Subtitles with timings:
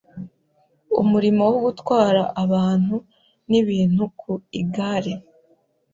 [1.01, 2.95] umurimo wo gutwara abantu
[3.49, 5.13] n’ibintu ku igare